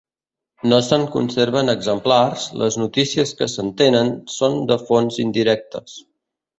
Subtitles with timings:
[0.71, 6.05] No se'n conserven exemplars, les notícies que se'n tenen són de fonts indirectes.